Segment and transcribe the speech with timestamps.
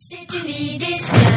[0.00, 1.27] C'est une vie d'esclave pour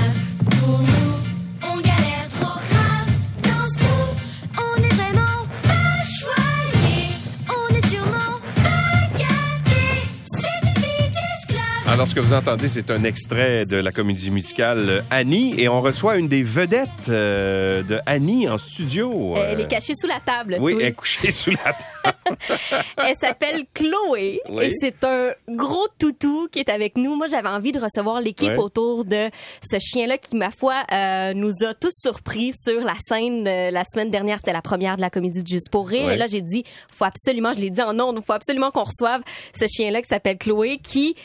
[12.01, 15.69] Alors, ce que vous entendez, c'est un extrait de la comédie musicale euh, Annie et
[15.69, 19.35] on reçoit une des vedettes euh, de Annie en studio.
[19.37, 20.57] Elle Euh, est cachée sous la table.
[20.59, 20.83] Oui, Chloé.
[20.83, 22.17] elle est couchée sous la table.
[22.97, 24.65] Elle s'appelle Chloé Oui.
[24.65, 27.15] et c'est un gros toutou qui est avec nous.
[27.15, 29.29] Moi, j'avais envie de recevoir l'équipe autour de
[29.61, 34.09] ce chien-là qui, ma foi, euh, nous a tous surpris sur la scène la semaine
[34.09, 34.37] dernière.
[34.37, 36.05] C'était la première de la comédie de Juste pour rire.
[36.07, 36.15] Ouais.
[36.15, 39.21] Et là, j'ai dit, faut absolument, je l'ai dit en ondes, faut absolument qu'on reçoive
[39.53, 41.15] ce chien-là qui s'appelle Chloé qui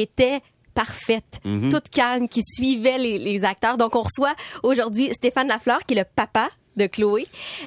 [0.00, 0.40] était
[0.74, 1.70] parfaite, Mhm.
[1.70, 3.76] toute calme, qui suivait les, les acteurs.
[3.78, 7.24] Donc, on reçoit aujourd'hui Stéphane Lafleur, qui est le papa de Chloé.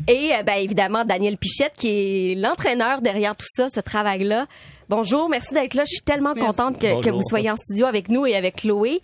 [0.08, 4.46] Et euh, ben, évidemment, Daniel Pichette, qui est l'entraîneur derrière tout ça, ce travail-là.
[4.90, 5.84] Bonjour, merci d'être là.
[5.86, 9.02] Je suis tellement contente que, vous soyez en studio avec nous et avec Chloé.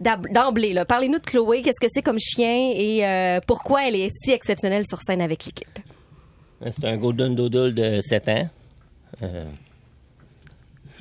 [0.00, 1.62] D'emblée, parlez-nous de Chloé.
[1.62, 5.44] Qu'est-ce que c'est comme chien et euh, pourquoi elle est si exceptionnelle sur scène avec
[5.44, 5.78] l'équipe?
[6.70, 8.48] C'est un Golden Doodle de 7 ans.
[9.22, 9.44] Euh,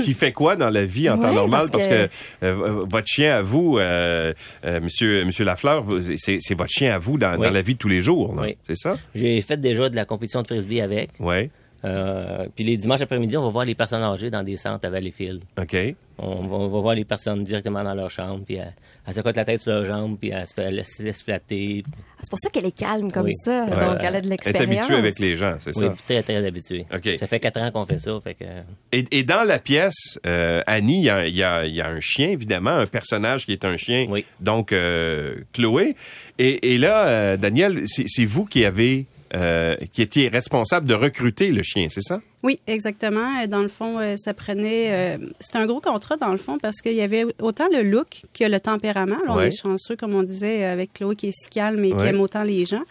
[0.04, 1.68] qui fait quoi dans la vie en temps normal?
[1.72, 2.12] parce Parce que- que,
[2.46, 4.34] euh, votre chien à vous, euh,
[4.66, 5.86] euh, monsieur, monsieur Lafleur,
[6.18, 7.46] c'est votre chien à vous dans, Oui.
[7.48, 8.34] dans la vie de tous les jours?
[8.38, 8.56] Oui.
[8.68, 8.98] c'est ça?
[9.16, 11.10] J'ai fait déjà de la compétition de frisbee avec.
[11.20, 11.50] Oui.
[11.86, 14.90] Euh, puis les dimanches après-midi, on va voir les personnes âgées dans des centres à
[14.90, 15.42] Valleyfield.
[15.58, 15.78] OK.
[16.22, 18.74] On va, on va voir les personnes directement dans leur chambre, puis elle,
[19.08, 21.24] elle se cote la tête sur leur jambe, puis elle se, fait, elle se laisse
[21.24, 21.86] flatter.
[22.20, 23.34] C'est pour ça qu'elle est calme comme Oui.
[23.36, 23.64] ça.
[23.64, 23.70] Ouais.
[23.70, 24.78] Donc, elle a de Elle est l'expérience.
[24.80, 25.90] habituée avec les gens, c'est Oui, ça?
[25.92, 26.86] puis très, très habitué.
[26.94, 27.10] OK.
[27.18, 28.44] Ça fait quatre ans qu'on fait ça, fait que...
[28.92, 31.80] Et, et dans la pièce, euh, Annie, il y a, il y a- il y
[31.80, 34.26] a un chien, évidemment, un personnage qui est un chien, Oui.
[34.42, 35.96] donc euh, Chloé.
[36.38, 41.52] Et, et là, euh, Daniel, c'est vous qui avez, euh, qui étiez responsable de recruter
[41.52, 42.20] le chien, c'est ça?
[42.44, 43.42] Oui, exactement.
[43.44, 44.88] Euh, Dans le fond, euh, ça prenait.
[44.92, 48.22] euh, C'était un gros contrat, dans le fond, parce qu'il y avait autant le look
[48.34, 49.18] que le tempérament.
[49.28, 52.22] On est chanceux, comme on disait, avec Chloé qui est si calme et qui aime
[52.22, 52.84] autant les gens.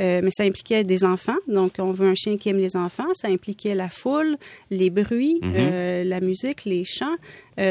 [0.00, 1.36] Euh, mais ça impliquait des enfants.
[1.46, 3.08] Donc, on veut un chien qui aime les enfants.
[3.14, 4.36] Ça impliquait la foule,
[4.70, 5.52] les bruits, Mhm.
[5.56, 7.16] euh, la musique, les chants.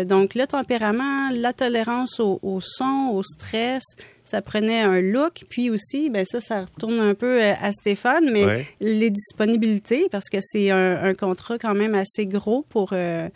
[0.05, 3.81] Donc, le tempérament, la tolérance au, au son, au stress,
[4.29, 5.43] ça prenait un look.
[5.49, 8.67] Puis aussi, ben ça, ça retourne un peu euh, à Stéphane, mais Ouais.
[8.81, 13.27] les disponibilités, parce que c'est un, un contrat quand même assez gros pour, euh,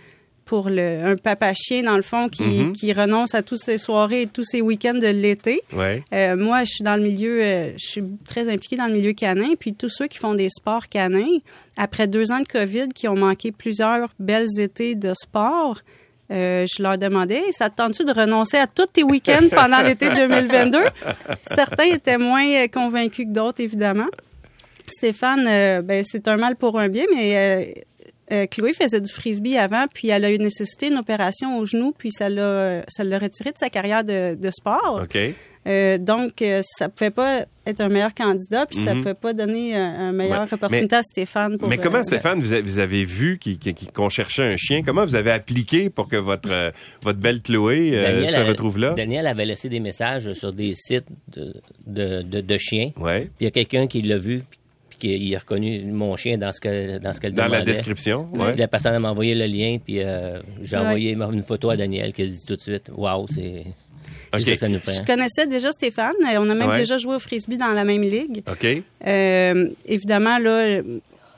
[0.45, 2.73] pour le, un papa-chien, dans le fond, qui, Mhm.
[2.73, 5.61] qui renonce à toutes ses soirées et tous ses week-ends de l'été.
[5.73, 9.13] Euh, moi, je suis dans le milieu, euh, je suis très impliquée dans le milieu
[9.13, 9.53] canin.
[9.59, 11.37] Puis tous ceux qui font des sports canins,
[11.77, 15.79] après deux ans de COVID, qui ont manqué plusieurs belles étés de sport,
[16.31, 19.81] euh, je leur demandais, Hey, ça te tente-tu de renoncer à tous tes week-ends pendant
[19.81, 20.79] l'été 2022?
[21.43, 24.07] Certains étaient moins euh, convaincus que d'autres, évidemment.
[24.87, 27.73] Stéphane, euh, ben, c'est un mal pour un bien, mais
[28.31, 31.93] euh, Chloé faisait du frisbee avant, puis elle a eu nécessité une opération au genou,
[31.97, 35.01] puis ça l'a, ça l'a retiré de sa carrière de, de sport.
[35.03, 35.17] OK.
[35.65, 39.75] Euh, donc, euh, ça pouvait pas être un meilleur candidat, puis ça pouvait pas donner
[39.77, 40.47] euh, un meilleure Mhm.
[40.47, 40.53] Ouais.
[40.55, 41.57] opportunité Mais- à Stéphane.
[41.57, 43.39] Pour, Mais comment, euh, Stéphane, vous avez, vous avez vu
[43.93, 44.83] qu'on cherchait un chien?
[44.83, 46.71] Comment vous avez appliqué pour que votre, euh,
[47.01, 48.89] votre belle Chloé euh, Daniel se retrouve là?
[48.91, 51.53] Daniel avait laissé des messages sur des sites de,
[51.87, 52.91] de, de- de chiens.
[52.99, 53.21] Ouais.
[53.21, 54.43] Puis il y a quelqu'un qui l'a vu,
[54.89, 58.27] puis qui a reconnu mon chien dans ce que dans ce qu'elle Dans la description,
[58.33, 58.55] ouais.
[58.57, 60.81] La personne m'a envoyé le lien, puis euh, j'ai Ouais.
[60.83, 63.63] envoyé une photo à Daniel qui a dit tout de suite Waouh, c'est
[64.39, 64.79] ça nous.
[64.85, 66.13] Je connaissais déjà Stéphane.
[66.25, 66.77] euh, On a même Ouais.
[66.79, 68.43] déjà joué au frisbee dans la même ligue.
[68.49, 68.65] OK.
[69.07, 70.81] Euh, évidemment, là, euh,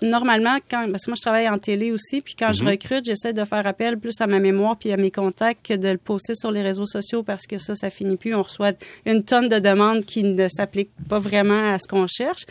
[0.02, 2.70] normalement, quand, parce que moi, je travaille en télé aussi, puis quand je Mhm.
[2.72, 5.88] recrute, j'essaie de faire appel plus à ma mémoire puis à mes contacts que de
[5.90, 8.36] le poster sur les réseaux sociaux parce que ça, ça finit plus.
[8.36, 8.74] On reçoit
[9.06, 12.46] une tonne de demandes qui ne s'appliquent pas vraiment à ce qu'on cherche.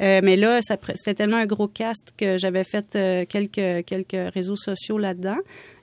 [0.00, 4.56] Euh, mais là, c'était tellement un gros cast que j'avais fait euh, quelques, quelques réseaux
[4.56, 5.38] sociaux là-dedans.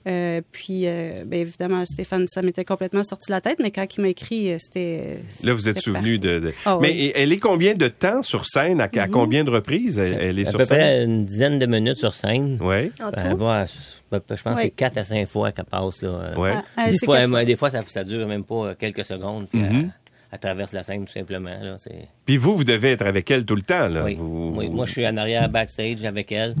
[0.08, 3.84] Euh, puis, euh, ben, évidemment, Stéphane, ça m'était complètement sorti de la tête, mais quand
[3.96, 5.18] il m'a écrit, c'était...
[5.42, 6.38] Là, vous êtes souvenu de.
[6.38, 7.06] de- Ah Mais oui.
[7.08, 7.12] Mhm.
[7.16, 8.80] elle est combien de temps sur scène?
[8.80, 9.98] À, à combien de reprises?
[9.98, 10.76] Elle, elle est à sur peu scène?
[10.78, 12.56] près une dizaine de minutes sur scène.
[12.62, 12.92] Oui.
[13.02, 13.36] En Elle tout?
[13.38, 16.00] va à- je pense que c'est quatre à cinq fois qu'elle passe.
[16.02, 16.30] Là.
[16.38, 16.52] Ouais.
[16.54, 19.48] Ah, ah, des, fois, des fois, ça, ça dure même pas quelques secondes.
[19.50, 19.68] Puis Mhm.
[19.70, 19.90] elle,
[20.32, 21.56] elle traverse la scène tout simplement.
[21.60, 21.76] Là.
[22.24, 23.88] Puis vous, vous devez être avec elle tout le temps.
[23.88, 24.04] Là.
[24.04, 24.14] Oui.
[24.14, 26.54] Vous- Oui, Moi, je suis en arrière backstage avec elle.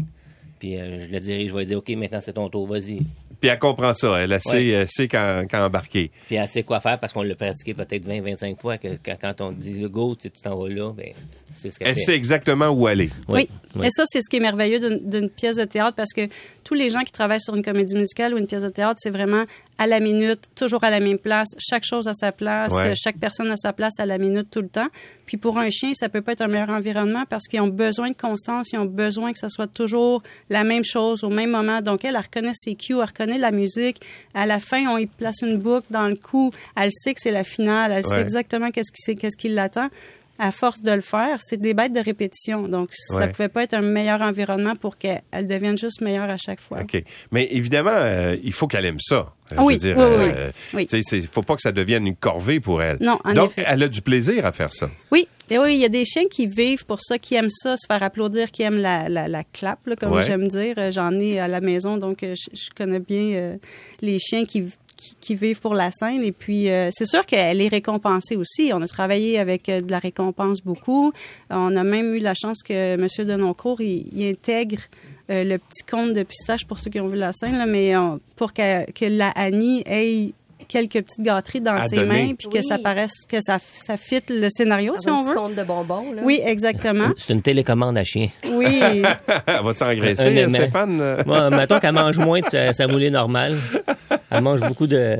[0.58, 3.00] Puis euh, je le dirige, je vais lui dire OK, maintenant c'est ton tour, vas-y.
[3.40, 4.16] Puis elle comprend ça.
[4.18, 4.86] Elle sait, Ouais.
[4.88, 6.10] sait quand, quand embarquer.
[6.26, 8.78] Puis elle sait quoi faire parce qu'on l'a pratiqué peut-être 20-25 fois.
[8.78, 11.12] Que, quand, on dit le go, tu t'en vas là, ben,
[11.56, 12.00] c'est ce qu'elle Elle fait.
[12.02, 13.10] sait exactement où aller.
[13.28, 13.48] Oui.
[13.74, 13.86] oui.
[13.86, 16.28] Et ça, c'est ce qui est merveilleux d'une pièce de théâtre parce que
[16.64, 19.10] tous les gens qui travaillent sur une comédie musicale ou une pièce de théâtre, c'est
[19.10, 19.44] vraiment
[19.78, 22.94] à la minute, toujours à la même place, chaque chose à sa place, Ouais.
[22.96, 24.88] chaque personne à sa place à la minute tout le temps.
[25.26, 28.08] Puis pour un chien, ça peut pas être un meilleur environnement parce qu'ils ont besoin
[28.10, 31.82] de constance, ils ont besoin que ça soit toujours la même chose au même moment.
[31.82, 34.00] Donc elle, elle reconnaît ses cues, elle reconnaît la musique.
[34.34, 36.50] À la fin, on y place une boucle dans le cou.
[36.76, 38.14] Elle sait que c'est la finale, elle Ouais.
[38.14, 39.88] sait exactement qu'est-ce qui, qu'est-ce qui l'attend
[40.38, 42.68] à force de le faire, c'est des bêtes de répétition.
[42.68, 43.28] Donc, ça Ouais.
[43.28, 46.80] pouvait pas être un meilleur environnement pour qu'elle elle devienne juste meilleure à chaque fois.
[46.82, 47.02] OK.
[47.32, 49.32] Mais évidemment, euh, il faut qu'elle aime ça.
[49.52, 51.22] Euh, oui, je veux dire, oui, oui, euh, oui.
[51.30, 52.96] faut pas que ça devienne une corvée pour elle.
[53.00, 53.64] Non, en Donc, effet.
[53.66, 54.90] elle a du plaisir à faire ça.
[55.12, 57.76] Oui, et oui, il y a des chiens qui vivent pour ça, qui aiment ça,
[57.76, 60.24] se faire applaudir, qui aiment la, la, la clap, là, comme Ouais.
[60.24, 60.74] j'aime dire.
[60.90, 63.56] J'en ai à la maison, donc je, je connais bien euh,
[64.00, 64.64] les chiens qui,
[64.96, 66.22] qui, qui vivent pour la scène.
[66.22, 68.70] Et puis, euh, c'est sûr qu'elle est récompensée aussi.
[68.74, 71.12] On a travaillé avec euh, de la récompense beaucoup.
[71.50, 73.06] On a même eu la chance que M.
[73.26, 74.82] Denoncourt, il, il intègre
[75.30, 77.92] euh, le petit conte de pistache pour ceux qui ont vu la scène, là, mais
[78.36, 80.32] pour que, que la Annie ait
[80.68, 82.08] quelques petites gâteries dans À ses donner.
[82.28, 82.64] mains, puis que Oui.
[82.64, 85.34] ça paraisse, que ça, ça fit le scénario, si un on petit veut.
[85.36, 86.12] compte de bonbons.
[86.12, 86.22] Là.
[86.24, 87.08] Oui, exactement.
[87.16, 88.28] C'est une télécommande à chien.
[88.50, 88.80] Oui.
[88.82, 89.02] elle
[89.64, 90.58] va-tu engraisser, Un euh, aimant.
[90.58, 91.16] Stéphane?
[91.26, 93.56] Moi, mettons qu'elle mange moins de sa, sa moulée normale.
[94.30, 95.18] Elle mange beaucoup de...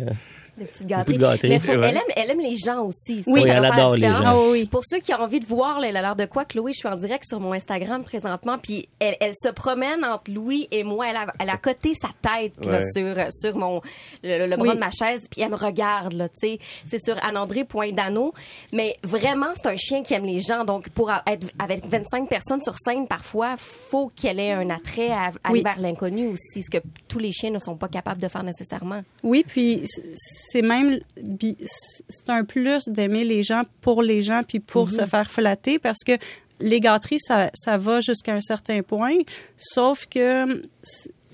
[0.56, 1.16] Des petites gâteries.
[1.16, 1.48] de gâteries.
[1.50, 1.88] Mais faut- Ouais.
[1.90, 3.22] elle, aime, elle aime les gens aussi.
[3.26, 4.50] Oui, ça elle adore les gens.
[4.50, 4.64] Oui.
[4.66, 6.78] Pour ceux qui ont envie de voir là, elle a l'air de quoi, Chloé, je
[6.78, 10.82] suis en direct sur mon Instagram présentement, puis elle, elle se promène entre Louis et
[10.84, 11.08] moi.
[11.10, 12.90] Elle a, elle a coté sa tête là, Ouais.
[12.92, 13.80] sur, sur mon,
[14.22, 14.74] le, le bras Oui.
[14.74, 16.14] de ma chaise, puis elle me regarde.
[16.14, 16.58] là, tu sais.
[16.86, 18.32] C'est sur Anne-André.dano.
[18.72, 20.64] Mais vraiment, c'est un chien qui aime les gens.
[20.64, 25.26] Donc, pour être avec 25 personnes sur scène, parfois, faut qu'elle ait un attrait à,
[25.26, 28.28] à aller vers l'inconnu aussi, ce que tous les chiens ne sont pas capables de
[28.28, 29.02] faire nécessairement.
[29.22, 29.82] Oui, puis
[30.46, 31.00] c'est même
[31.40, 36.04] c'est un plus d'aimer les gens pour les gens puis pour se faire flatter parce
[36.04, 36.12] que
[36.60, 39.18] les gâteries ça, ça va jusqu'à un certain point,
[39.56, 40.62] sauf que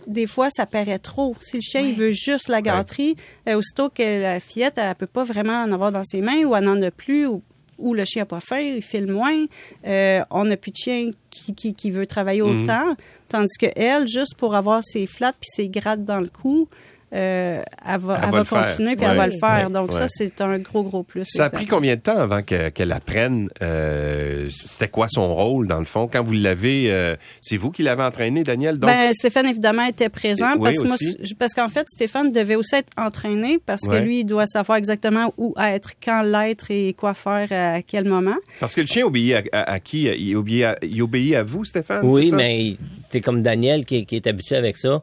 [0.07, 1.37] des fois ça paraît trop.
[1.41, 3.17] Si le chien il veut juste la gâterie,
[3.49, 6.57] euh, aussitôt que la fillette elle peut pas vraiment en avoir dans ses mains ou
[6.57, 7.43] elle n'en a plus ou
[7.79, 9.45] ou le chien n'a pas faim, il file moins,
[9.87, 12.95] euh, on n'a plus de chien qui, qui, qui veut travailler autant,
[13.29, 16.69] tandis que elle, juste pour avoir ses flattes puis ses grattes dans le cou,
[17.15, 19.11] euh, elle va, Elle elle va continuer puis Ouais.
[19.13, 19.67] elle va le faire.
[19.67, 19.73] Ouais.
[19.73, 19.99] Donc Ouais.
[19.99, 21.25] ça, c'est un gros, gros plus.
[21.27, 25.67] Ça a pris combien de temps avant que- qu'elle apprenne euh, c'était quoi son rôle
[25.67, 26.09] dans le fond?
[26.11, 28.79] Quand vous l'avez euh, c'est vous qui l'avez entraîné Daniel?
[28.79, 30.55] Donc Ben, Stéphane, évidemment, était présent.
[30.59, 30.97] Oui, parce, que moi,
[31.39, 33.99] parce qu'en fait, Stéphane devait aussi être entraîné parce Ouais.
[33.99, 38.05] que lui, il doit savoir exactement où être, quand l'être et quoi faire à quel
[38.07, 38.37] moment.
[38.61, 40.05] parce que le chien obéit à, à- à qui?
[40.05, 42.37] Il obéit à, il obéit à vous Stéphane Oui, ça?
[42.37, 42.77] mais
[43.11, 45.03] c'est comme Daniel qui, qui est habitué avec ça.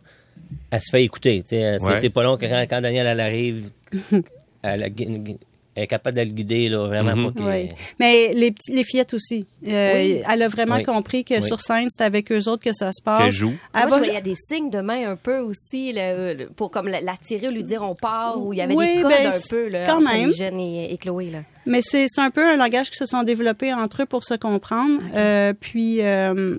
[0.72, 1.44] Elle se fait écouter.
[1.46, 1.98] C'est Ouais.
[2.00, 3.70] c'est pas long que quand, quand Daniel elle arrive,
[4.64, 4.92] elle,
[5.76, 7.34] est capable de le guider, là, vraiment Mhm.
[7.34, 7.70] pas Oui.
[8.00, 9.46] Mais les, petits, les fillettes aussi.
[9.66, 10.84] Euh, Elle a vraiment Oui.
[10.84, 11.44] compris que Oui.
[11.44, 13.24] sur scène, c'est avec eux autres que ça se passe.
[13.24, 13.54] Qu'elle joue.
[13.74, 15.96] Elle Moi, va- je voyais des signes de main un peu aussi
[16.58, 19.12] pour comme l'attirer ou lui dire on part ou il y avait Oui, des codes
[19.12, 20.28] ben, un peu là, quand entre même.
[20.30, 21.40] les jeunes et, et Chloé là.
[21.66, 24.34] Mais c'est c'est un peu un langage qui se sont développés entre eux pour se
[24.34, 25.00] comprendre.
[25.16, 26.58] Euh, puis, euh,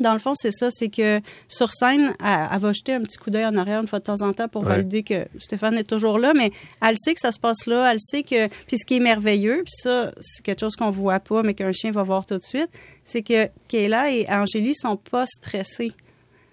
[0.00, 3.18] dans le fond, c'est ça, c'est que sur scène, elle, elle va jeter un petit
[3.18, 4.76] coup d'œil en arrière une fois de temps en temps pour Ouais.
[4.76, 6.50] valider que Stéphane est toujours là, mais
[6.82, 8.48] elle sait que ça se passe là, elle sait que...
[8.66, 11.72] Puis ce qui est merveilleux, puis ça, c'est quelque chose qu'on voit pas, mais qu'un
[11.72, 12.70] chien va voir tout de suite,
[13.04, 15.92] c'est que Kayla et Angélie sont pas stressés.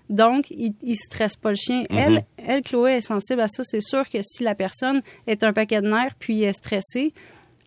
[0.09, 1.83] Donc, ils ne stressent pas le chien.
[1.89, 3.63] Elle, elle, Chloé, est sensible à ça.
[3.63, 7.13] C'est sûr que si la personne est un paquet de nerfs puis est stressée,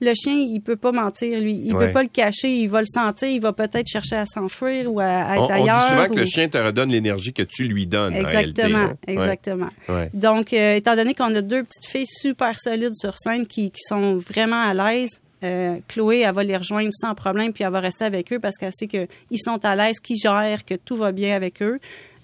[0.01, 1.63] le chien, il peut pas mentir, lui.
[1.65, 1.87] Il Ouais.
[1.87, 2.55] peut pas le cacher.
[2.55, 3.29] Il va le sentir.
[3.29, 5.75] Il va peut-être chercher à s'enfuir ou à, à être on, on ailleurs.
[5.75, 8.85] dit souvent que le chien te redonne l'énergie que tu lui donnes en réalité, Exactement.
[9.09, 9.13] Ouais.
[9.15, 9.69] exactement.
[10.13, 13.81] Donc, euh, étant donné qu'on a deux petites filles super solides sur scène qui, qui
[13.89, 17.81] sont vraiment à l'aise, euh, Chloé, elle va les rejoindre sans problème, puis elle va
[17.81, 19.07] rester avec eux parce qu'elle sait qu'ils
[19.39, 21.79] sont à l'aise, qu'ils gèrent, que tout va bien avec eux.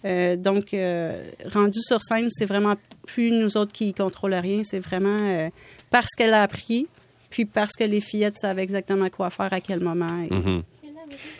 [0.04, 2.74] Euh, donc, euh, rendu sur scène, c'est vraiment
[3.06, 5.48] plus nous autres qui contrôlent rien, c'est vraiment
[5.90, 6.86] parce qu'elle a appris,
[7.32, 10.22] puis parce que les fillettes savent exactement quoi faire à quel moment.
[10.30, 10.62] Et- Mhm.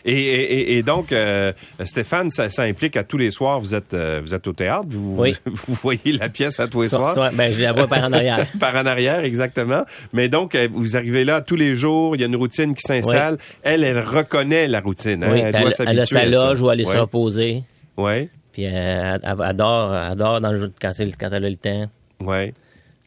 [0.05, 1.51] Et, et- et donc, euh,
[1.87, 4.85] Stéphane, ça, ça implique à tous les soirs, vous êtes, euh, vous êtes au théâtre,
[4.91, 5.35] vous, Oui.
[5.47, 7.15] vous voyez la pièce à tous les So- soirs?
[7.15, 8.47] so- ben, je la vois par en arrière.
[8.61, 9.85] Par en arrière, exactement.
[10.13, 12.83] Mais donc, euh, vous arrivez là tous les jours, il y a une routine qui
[12.83, 13.39] s'installe.
[13.63, 15.25] Elle, elle reconnaît la routine.
[15.25, 15.31] hein?
[15.33, 16.99] Oui, elle, elle, doit elle s'habituer a sa loge où aller se Ouais.
[16.99, 17.63] reposer.
[17.97, 21.51] Ouais, Puis elle, elle adore, elle adore dans le jeu quand elle, quand elle a
[21.51, 21.87] le temps.
[22.21, 22.53] ouais.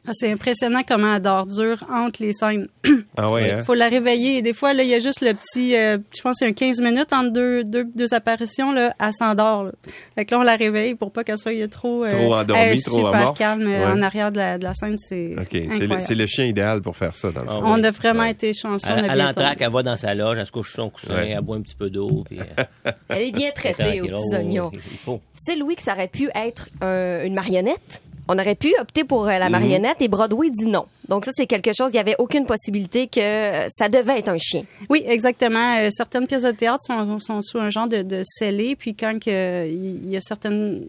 [0.07, 2.67] Ah, C'est impressionnant comment elle dort dur entre les scènes.
[3.17, 3.55] Ah ouais, hein?
[3.59, 4.41] Il faut la réveiller.
[4.41, 6.51] Des fois, là, il y a juste le petit, euh, je pense qu'il y a
[6.51, 9.63] un 15 minutes entre deux, deux, deux apparitions, là, elle s'endort.
[9.63, 9.71] là.
[10.15, 12.03] Fait que là, on la réveille pour pas qu'elle soit trop...
[12.03, 13.37] euh, Trop endormie, elle est trop super amorphe.
[13.37, 13.91] calme euh, Ouais.
[13.93, 15.47] en arrière de la, de la scène, c'est OK.
[15.49, 17.63] C'est le, le chien idéal pour faire ça, dans le Ah oui.
[17.67, 18.31] On a vraiment Ouais.
[18.31, 18.89] été chanceux.
[18.89, 21.29] Elle, entraque, elle va dans sa loge, elle se couche sur son coussin, Ouais.
[21.31, 22.25] elle boit un petit peu d'eau.
[22.29, 24.71] Puis, euh, Elle est bien traitée aux petits oignons.
[24.73, 25.21] Il il faut.
[25.35, 28.01] Tu sais, Louis, que ça aurait pu être un- une marionnette?
[28.27, 29.29] On aurait pu opter pour Mhm.
[29.29, 30.85] euh, la marionnette et Broadway dit non.
[31.07, 34.29] Donc ça, c'est quelque chose, il n'y avait aucune possibilité que euh, ça devait être
[34.29, 34.63] un chien.
[34.89, 35.77] Oui, exactement.
[35.77, 39.17] Euh, certaines pièces de théâtre sont, sont sous un genre de, de scellé, puis quand
[39.27, 40.87] il y a certaines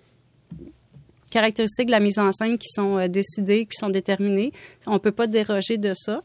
[1.30, 4.52] caractéristiques de la mise en scène qui sont décidées, qui sont déterminées,
[4.86, 6.22] on peut pas déroger de ça.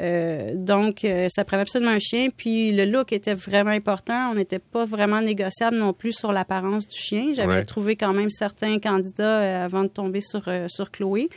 [0.00, 2.28] Euh, donc, euh, ça prenait absolument un chien.
[2.34, 4.30] Puis le look était vraiment important.
[4.30, 7.32] On n'était pas vraiment négociable non plus sur l'apparence du chien.
[7.34, 7.64] J'avais Ouais.
[7.64, 11.28] trouvé quand même certains candidats euh, avant de tomber sur, sur Chloé.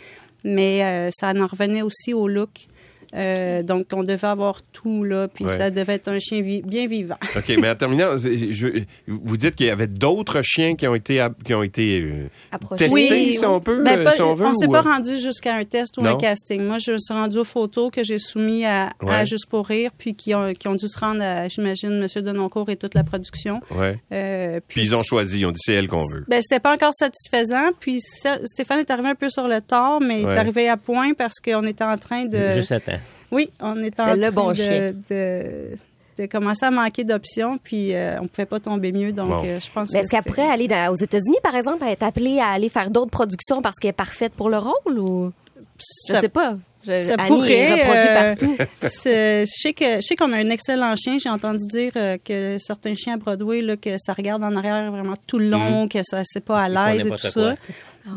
[0.46, 2.68] Mais ça en revenait aussi au look.
[3.16, 5.28] Euh, donc, on devait avoir tout, là.
[5.28, 5.56] Puis Ouais.
[5.58, 7.18] ça devait être un chien vi- bien vivant.
[7.36, 11.26] OK, mais en terminant, je- vous dites qu'il y avait d'autres chiens qui ont été,
[11.46, 12.28] qui ont été euh,
[12.76, 14.54] testés, si on peut, Ben, euh, pas- si on veut.
[14.56, 16.12] s'est ou, pas rendu jusqu'à un test ou Non?
[16.12, 16.62] un casting.
[16.64, 19.26] Moi, je me suis rendu aux photos que j'ai soumis à, à Ouais.
[19.26, 22.22] Juste pour rire, puis qui ont, qui ont dû se rendre à, j'imagine, M.
[22.24, 23.62] Denoncourt et toute la production.
[23.72, 24.00] Ouais.
[24.12, 26.26] Euh, Puis ils ont choisi, ils ont dit c'est elle qu'on veut.
[26.28, 27.70] Ben, c'était pas encore satisfaisant.
[27.80, 30.78] Puis ça- Stéphane est arrivé un peu sur le tard, mais il est arrivé à
[30.78, 32.50] point parce qu'on était en train de...
[32.56, 32.92] Juste à temps.
[33.34, 34.88] Oui, on était en train le bon de, chien.
[35.10, 35.72] de,
[36.20, 39.12] de commencer à manquer d'options, puis euh, on pouvait pas tomber mieux.
[39.12, 39.42] Donc, Bon.
[39.46, 42.48] euh, je pense Mais est-ce pourrait aller dans- aux États-Unis, par exemple, être appelée à
[42.50, 45.32] aller faire d'autres productions parce qu'elle est parfaite pour le rôle ou?
[45.80, 46.54] Je Ça- sais pas.
[46.86, 50.94] Je- ça Annie pourrait, est euh, Je sais que je sais qu'on a un excellent
[50.98, 51.18] chien.
[51.18, 54.92] J'ai entendu dire euh, que certains chiens à Broadway là, que ça regarde en arrière
[54.92, 57.32] vraiment tout le long, que ça c'est pas à l'aise et tout ça.
[57.32, 57.54] quoi.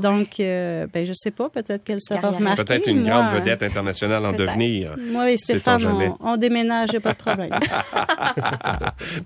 [0.03, 2.65] Donc euh, ben je sais pas, peut-être qu'elle sera remarquée.
[2.65, 4.95] Peut-être une grande Moi, vedette internationale en devenir.
[5.13, 7.51] Moi et Stéphane, on, on déménage, a pas de problème.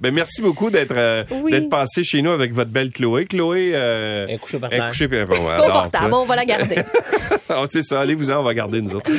[0.00, 1.52] Ben, merci beaucoup d'être euh, Oui.
[1.52, 3.26] d'être passé chez nous avec votre belle Chloé.
[3.26, 4.88] Chloé euh, Elle est couchée par est terre.
[4.88, 6.76] couchée, puis dort, Confortable, on va la garder.
[7.48, 9.10] Ah, c'est ça, allez-vous-en, on va garder nous autres.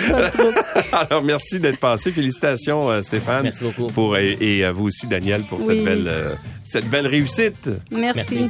[1.10, 2.12] Alors, merci d'être passé.
[2.12, 3.44] Félicitations, euh, Stéphane.
[3.44, 3.88] Merci beaucoup.
[3.88, 5.66] Pour, et, et à vous aussi, Daniel, pour Oui.
[5.68, 7.70] cette, belle, euh, cette belle réussite.
[7.92, 8.50] Merci.